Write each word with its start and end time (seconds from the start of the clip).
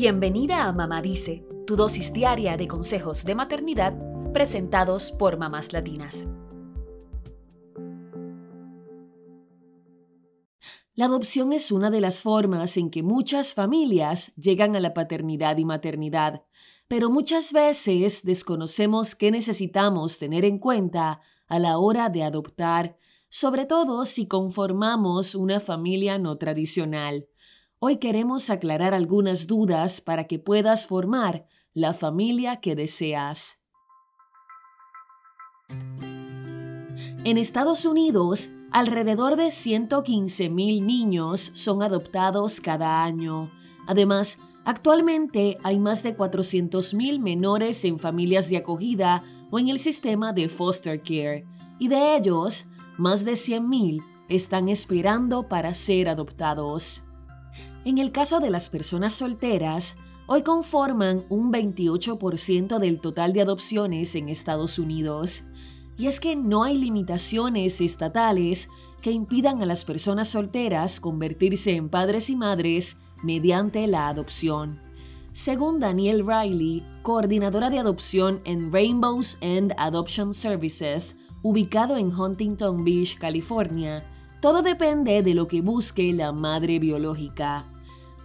Bienvenida 0.00 0.68
a 0.68 0.72
Mamá 0.72 1.02
Dice, 1.02 1.44
tu 1.66 1.74
dosis 1.74 2.12
diaria 2.12 2.56
de 2.56 2.68
consejos 2.68 3.24
de 3.24 3.34
maternidad 3.34 3.98
presentados 4.32 5.10
por 5.10 5.38
mamás 5.38 5.72
latinas. 5.72 6.28
La 10.94 11.06
adopción 11.06 11.52
es 11.52 11.72
una 11.72 11.90
de 11.90 12.00
las 12.00 12.22
formas 12.22 12.76
en 12.76 12.90
que 12.90 13.02
muchas 13.02 13.54
familias 13.54 14.32
llegan 14.36 14.76
a 14.76 14.80
la 14.80 14.94
paternidad 14.94 15.58
y 15.58 15.64
maternidad, 15.64 16.44
pero 16.86 17.10
muchas 17.10 17.52
veces 17.52 18.22
desconocemos 18.22 19.16
qué 19.16 19.32
necesitamos 19.32 20.20
tener 20.20 20.44
en 20.44 20.60
cuenta 20.60 21.22
a 21.48 21.58
la 21.58 21.78
hora 21.78 22.08
de 22.08 22.22
adoptar, 22.22 22.96
sobre 23.28 23.66
todo 23.66 24.04
si 24.04 24.28
conformamos 24.28 25.34
una 25.34 25.58
familia 25.58 26.20
no 26.20 26.38
tradicional. 26.38 27.26
Hoy 27.80 27.98
queremos 27.98 28.50
aclarar 28.50 28.92
algunas 28.92 29.46
dudas 29.46 30.00
para 30.00 30.24
que 30.24 30.40
puedas 30.40 30.88
formar 30.88 31.46
la 31.74 31.94
familia 31.94 32.56
que 32.56 32.74
deseas. 32.74 33.60
En 37.22 37.38
Estados 37.38 37.84
Unidos, 37.84 38.50
alrededor 38.72 39.36
de 39.36 39.46
115.000 39.46 40.50
niños 40.84 41.52
son 41.54 41.84
adoptados 41.84 42.60
cada 42.60 43.04
año. 43.04 43.52
Además, 43.86 44.40
actualmente 44.64 45.58
hay 45.62 45.78
más 45.78 46.02
de 46.02 46.16
400.000 46.16 47.20
menores 47.20 47.84
en 47.84 48.00
familias 48.00 48.50
de 48.50 48.56
acogida 48.56 49.22
o 49.52 49.60
en 49.60 49.68
el 49.68 49.78
sistema 49.78 50.32
de 50.32 50.48
foster 50.48 51.00
care, 51.00 51.46
y 51.78 51.86
de 51.86 52.16
ellos, 52.16 52.66
más 52.96 53.24
de 53.24 53.34
100.000 53.34 54.04
están 54.28 54.68
esperando 54.68 55.48
para 55.48 55.74
ser 55.74 56.08
adoptados. 56.08 57.04
En 57.88 57.96
el 57.96 58.12
caso 58.12 58.38
de 58.38 58.50
las 58.50 58.68
personas 58.68 59.14
solteras, 59.14 59.96
hoy 60.26 60.42
conforman 60.42 61.24
un 61.30 61.50
28% 61.50 62.78
del 62.78 63.00
total 63.00 63.32
de 63.32 63.40
adopciones 63.40 64.14
en 64.14 64.28
Estados 64.28 64.78
Unidos. 64.78 65.44
Y 65.96 66.06
es 66.06 66.20
que 66.20 66.36
no 66.36 66.64
hay 66.64 66.76
limitaciones 66.76 67.80
estatales 67.80 68.68
que 69.00 69.10
impidan 69.10 69.62
a 69.62 69.64
las 69.64 69.86
personas 69.86 70.28
solteras 70.28 71.00
convertirse 71.00 71.76
en 71.76 71.88
padres 71.88 72.28
y 72.28 72.36
madres 72.36 72.98
mediante 73.22 73.86
la 73.86 74.08
adopción. 74.08 74.82
Según 75.32 75.80
Danielle 75.80 76.22
Riley, 76.22 76.84
coordinadora 77.02 77.70
de 77.70 77.78
adopción 77.78 78.42
en 78.44 78.70
Rainbows 78.70 79.38
End 79.40 79.72
Adoption 79.78 80.34
Services, 80.34 81.16
ubicado 81.42 81.96
en 81.96 82.14
Huntington 82.14 82.84
Beach, 82.84 83.16
California, 83.16 84.04
todo 84.42 84.60
depende 84.60 85.22
de 85.22 85.34
lo 85.34 85.48
que 85.48 85.62
busque 85.62 86.12
la 86.12 86.32
madre 86.32 86.78
biológica. 86.80 87.66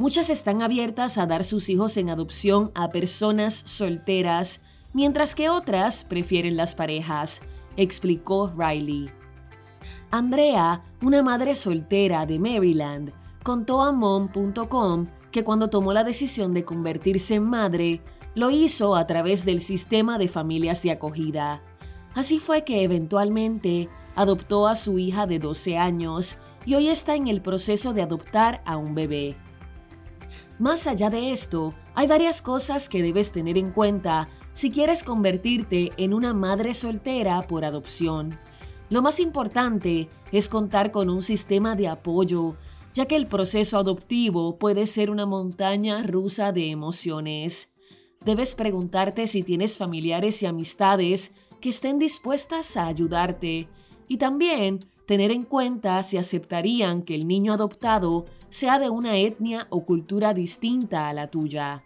Muchas 0.00 0.30
están 0.30 0.62
abiertas 0.62 1.18
a 1.18 1.26
dar 1.26 1.44
sus 1.44 1.68
hijos 1.68 1.98
en 1.98 2.08
adopción 2.08 2.72
a 2.74 2.88
personas 2.88 3.52
solteras, 3.66 4.62
mientras 4.94 5.34
que 5.34 5.50
otras 5.50 6.04
prefieren 6.04 6.56
las 6.56 6.74
parejas, 6.74 7.42
explicó 7.76 8.50
Riley. 8.56 9.10
Andrea, 10.10 10.82
una 11.02 11.22
madre 11.22 11.54
soltera 11.54 12.24
de 12.24 12.38
Maryland, 12.38 13.12
contó 13.42 13.82
a 13.82 13.92
mom.com 13.92 15.06
que 15.30 15.44
cuando 15.44 15.68
tomó 15.68 15.92
la 15.92 16.02
decisión 16.02 16.54
de 16.54 16.64
convertirse 16.64 17.34
en 17.34 17.44
madre, 17.44 18.00
lo 18.34 18.50
hizo 18.50 18.96
a 18.96 19.06
través 19.06 19.44
del 19.44 19.60
sistema 19.60 20.16
de 20.16 20.28
familias 20.28 20.82
de 20.82 20.92
acogida. 20.92 21.62
Así 22.14 22.38
fue 22.38 22.64
que 22.64 22.84
eventualmente 22.84 23.90
adoptó 24.16 24.66
a 24.66 24.76
su 24.76 24.98
hija 24.98 25.26
de 25.26 25.38
12 25.38 25.76
años 25.76 26.38
y 26.64 26.72
hoy 26.72 26.88
está 26.88 27.16
en 27.16 27.28
el 27.28 27.42
proceso 27.42 27.92
de 27.92 28.00
adoptar 28.00 28.62
a 28.64 28.78
un 28.78 28.94
bebé. 28.94 29.36
Más 30.60 30.86
allá 30.86 31.08
de 31.08 31.32
esto, 31.32 31.72
hay 31.94 32.06
varias 32.06 32.42
cosas 32.42 32.90
que 32.90 33.02
debes 33.02 33.32
tener 33.32 33.56
en 33.56 33.72
cuenta 33.72 34.28
si 34.52 34.70
quieres 34.70 35.02
convertirte 35.02 35.90
en 35.96 36.12
una 36.12 36.34
madre 36.34 36.74
soltera 36.74 37.46
por 37.46 37.64
adopción. 37.64 38.38
Lo 38.90 39.00
más 39.00 39.20
importante 39.20 40.10
es 40.32 40.50
contar 40.50 40.90
con 40.90 41.08
un 41.08 41.22
sistema 41.22 41.76
de 41.76 41.88
apoyo, 41.88 42.58
ya 42.92 43.06
que 43.06 43.16
el 43.16 43.26
proceso 43.26 43.78
adoptivo 43.78 44.58
puede 44.58 44.84
ser 44.84 45.08
una 45.08 45.24
montaña 45.24 46.02
rusa 46.02 46.52
de 46.52 46.68
emociones. 46.68 47.74
Debes 48.22 48.54
preguntarte 48.54 49.28
si 49.28 49.42
tienes 49.42 49.78
familiares 49.78 50.42
y 50.42 50.46
amistades 50.46 51.34
que 51.62 51.70
estén 51.70 51.98
dispuestas 51.98 52.76
a 52.76 52.86
ayudarte 52.86 53.70
y 54.08 54.18
también 54.18 54.80
tener 55.10 55.32
en 55.32 55.42
cuenta 55.42 56.00
si 56.04 56.18
aceptarían 56.18 57.02
que 57.02 57.16
el 57.16 57.26
niño 57.26 57.52
adoptado 57.52 58.26
sea 58.48 58.78
de 58.78 58.90
una 58.90 59.16
etnia 59.16 59.66
o 59.68 59.84
cultura 59.84 60.34
distinta 60.34 61.08
a 61.08 61.12
la 61.12 61.26
tuya. 61.26 61.82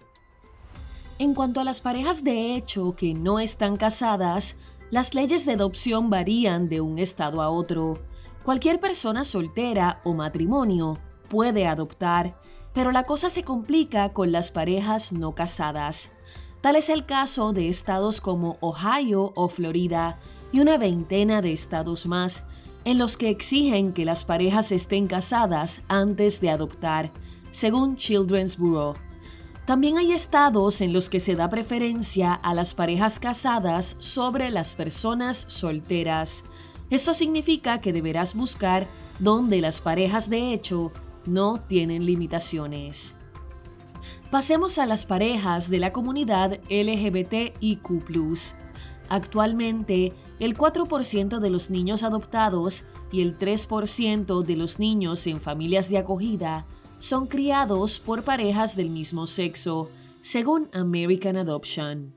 En 1.18 1.32
cuanto 1.32 1.58
a 1.58 1.64
las 1.64 1.80
parejas 1.80 2.22
de 2.22 2.54
hecho 2.54 2.94
que 2.94 3.14
no 3.14 3.38
están 3.38 3.76
casadas, 3.76 4.58
las 4.90 5.14
leyes 5.14 5.46
de 5.46 5.54
adopción 5.54 6.10
varían 6.10 6.68
de 6.68 6.82
un 6.82 6.98
estado 6.98 7.40
a 7.40 7.48
otro. 7.48 7.98
Cualquier 8.42 8.78
persona 8.78 9.24
soltera 9.24 10.02
o 10.04 10.12
matrimonio 10.12 10.98
puede 11.30 11.66
adoptar, 11.66 12.38
pero 12.74 12.92
la 12.92 13.04
cosa 13.04 13.30
se 13.30 13.42
complica 13.42 14.12
con 14.12 14.32
las 14.32 14.50
parejas 14.50 15.14
no 15.14 15.34
casadas. 15.34 16.12
Tal 16.60 16.76
es 16.76 16.90
el 16.90 17.06
caso 17.06 17.54
de 17.54 17.70
estados 17.70 18.20
como 18.20 18.58
Ohio 18.60 19.32
o 19.34 19.48
Florida, 19.48 20.20
y 20.52 20.60
una 20.60 20.76
veintena 20.76 21.40
de 21.40 21.54
estados 21.54 22.06
más 22.06 22.44
en 22.84 22.98
los 22.98 23.16
que 23.16 23.30
exigen 23.30 23.92
que 23.92 24.04
las 24.04 24.24
parejas 24.24 24.72
estén 24.72 25.06
casadas 25.06 25.82
antes 25.88 26.40
de 26.40 26.50
adoptar, 26.50 27.12
según 27.50 27.96
Children's 27.96 28.58
Bureau. 28.58 28.94
También 29.66 29.96
hay 29.96 30.12
estados 30.12 30.82
en 30.82 30.92
los 30.92 31.08
que 31.08 31.20
se 31.20 31.36
da 31.36 31.48
preferencia 31.48 32.34
a 32.34 32.52
las 32.52 32.74
parejas 32.74 33.18
casadas 33.18 33.96
sobre 33.98 34.50
las 34.50 34.74
personas 34.74 35.46
solteras. 35.48 36.44
Esto 36.90 37.14
significa 37.14 37.80
que 37.80 37.92
deberás 37.92 38.34
buscar 38.34 38.86
donde 39.18 39.62
las 39.62 39.80
parejas 39.80 40.28
de 40.28 40.52
hecho 40.52 40.92
no 41.24 41.58
tienen 41.60 42.04
limitaciones. 42.04 43.14
Pasemos 44.30 44.78
a 44.78 44.84
las 44.84 45.06
parejas 45.06 45.70
de 45.70 45.78
la 45.78 45.92
comunidad 45.92 46.60
LGBTIQ. 46.68 48.63
Actualmente, 49.08 50.12
el 50.40 50.56
4% 50.56 51.38
de 51.38 51.50
los 51.50 51.70
niños 51.70 52.02
adoptados 52.02 52.84
y 53.12 53.22
el 53.22 53.38
3% 53.38 54.42
de 54.42 54.56
los 54.56 54.78
niños 54.78 55.26
en 55.26 55.40
familias 55.40 55.90
de 55.90 55.98
acogida 55.98 56.66
son 56.98 57.26
criados 57.26 58.00
por 58.00 58.24
parejas 58.24 58.76
del 58.76 58.90
mismo 58.90 59.26
sexo, 59.26 59.90
según 60.20 60.68
American 60.72 61.36
Adoption. 61.36 62.14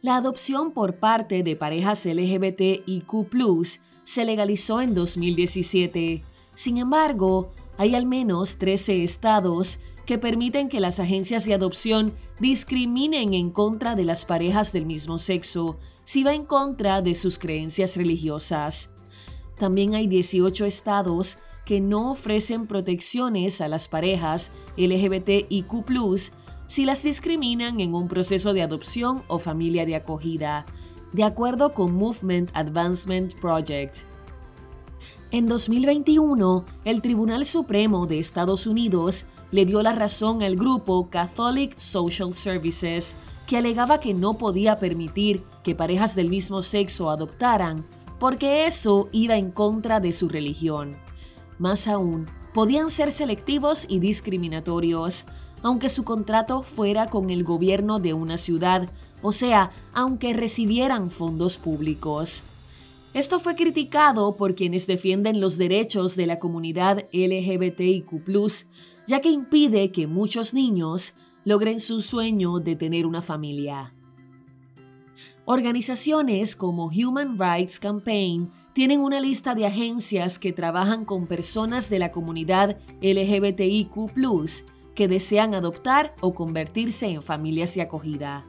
La 0.00 0.16
adopción 0.16 0.72
por 0.72 0.96
parte 0.96 1.42
de 1.42 1.56
parejas 1.56 2.06
LGBTIQ 2.06 3.06
se 4.02 4.24
legalizó 4.24 4.80
en 4.80 4.94
2017. 4.94 6.24
Sin 6.54 6.78
embargo, 6.78 7.52
hay 7.78 7.94
al 7.94 8.06
menos 8.06 8.58
13 8.58 9.04
estados 9.04 9.78
que 10.06 10.18
permiten 10.18 10.68
que 10.68 10.80
las 10.80 11.00
agencias 11.00 11.44
de 11.44 11.54
adopción 11.54 12.14
discriminen 12.40 13.34
en 13.34 13.50
contra 13.50 13.94
de 13.94 14.04
las 14.04 14.24
parejas 14.24 14.72
del 14.72 14.86
mismo 14.86 15.18
sexo 15.18 15.78
si 16.04 16.24
va 16.24 16.34
en 16.34 16.44
contra 16.44 17.02
de 17.02 17.14
sus 17.14 17.38
creencias 17.38 17.96
religiosas. 17.96 18.90
También 19.56 19.94
hay 19.94 20.06
18 20.06 20.66
estados 20.66 21.38
que 21.64 21.80
no 21.80 22.10
ofrecen 22.10 22.66
protecciones 22.66 23.60
a 23.60 23.68
las 23.68 23.88
parejas 23.88 24.52
LGBTIQ 24.76 25.72
si 26.66 26.84
las 26.84 27.02
discriminan 27.02 27.80
en 27.80 27.94
un 27.94 28.08
proceso 28.08 28.52
de 28.54 28.62
adopción 28.62 29.22
o 29.28 29.38
familia 29.38 29.86
de 29.86 29.94
acogida, 29.94 30.66
de 31.12 31.22
acuerdo 31.22 31.74
con 31.74 31.94
Movement 31.94 32.50
Advancement 32.54 33.34
Project. 33.40 34.11
En 35.32 35.48
2021, 35.48 36.66
el 36.84 37.00
Tribunal 37.00 37.46
Supremo 37.46 38.06
de 38.06 38.18
Estados 38.18 38.66
Unidos 38.66 39.24
le 39.50 39.64
dio 39.64 39.82
la 39.82 39.94
razón 39.94 40.42
al 40.42 40.56
grupo 40.56 41.08
Catholic 41.08 41.78
Social 41.78 42.34
Services, 42.34 43.16
que 43.46 43.56
alegaba 43.56 43.98
que 43.98 44.12
no 44.12 44.36
podía 44.36 44.78
permitir 44.78 45.42
que 45.64 45.74
parejas 45.74 46.14
del 46.14 46.28
mismo 46.28 46.60
sexo 46.60 47.08
adoptaran, 47.08 47.86
porque 48.20 48.66
eso 48.66 49.08
iba 49.10 49.36
en 49.36 49.50
contra 49.50 50.00
de 50.00 50.12
su 50.12 50.28
religión. 50.28 50.98
Más 51.58 51.88
aún, 51.88 52.26
podían 52.52 52.90
ser 52.90 53.10
selectivos 53.10 53.86
y 53.88 54.00
discriminatorios, 54.00 55.24
aunque 55.62 55.88
su 55.88 56.04
contrato 56.04 56.62
fuera 56.62 57.06
con 57.06 57.30
el 57.30 57.42
gobierno 57.42 58.00
de 58.00 58.12
una 58.12 58.36
ciudad, 58.36 58.90
o 59.22 59.32
sea, 59.32 59.70
aunque 59.94 60.34
recibieran 60.34 61.10
fondos 61.10 61.56
públicos. 61.56 62.44
Esto 63.14 63.38
fue 63.40 63.56
criticado 63.56 64.36
por 64.36 64.54
quienes 64.54 64.86
defienden 64.86 65.38
los 65.38 65.58
derechos 65.58 66.16
de 66.16 66.26
la 66.26 66.38
comunidad 66.38 67.08
LGBTIQ, 67.12 68.10
ya 69.06 69.20
que 69.20 69.28
impide 69.28 69.92
que 69.92 70.06
muchos 70.06 70.54
niños 70.54 71.16
logren 71.44 71.78
su 71.78 72.00
sueño 72.00 72.58
de 72.60 72.74
tener 72.74 73.04
una 73.04 73.20
familia. 73.20 73.94
Organizaciones 75.44 76.56
como 76.56 76.86
Human 76.86 77.38
Rights 77.38 77.78
Campaign 77.78 78.50
tienen 78.72 79.00
una 79.00 79.20
lista 79.20 79.54
de 79.54 79.66
agencias 79.66 80.38
que 80.38 80.54
trabajan 80.54 81.04
con 81.04 81.26
personas 81.26 81.90
de 81.90 81.98
la 81.98 82.12
comunidad 82.12 82.78
LGBTIQ 83.02 83.92
que 84.94 85.08
desean 85.08 85.54
adoptar 85.54 86.14
o 86.22 86.32
convertirse 86.32 87.08
en 87.08 87.22
familias 87.22 87.74
de 87.74 87.82
acogida. 87.82 88.46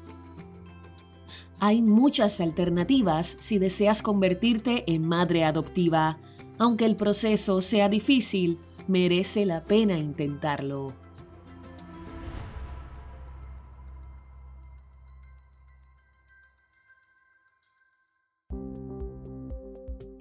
Hay 1.66 1.82
muchas 1.82 2.42
alternativas 2.42 3.38
si 3.40 3.58
deseas 3.58 4.02
convertirte 4.02 4.84
en 4.86 5.08
madre 5.08 5.46
adoptiva. 5.46 6.20
Aunque 6.60 6.84
el 6.84 6.98
proceso 6.98 7.62
sea 7.62 7.88
difícil, 7.88 8.60
merece 8.90 9.46
la 9.46 9.64
pena 9.64 9.98
intentarlo. 9.98 10.94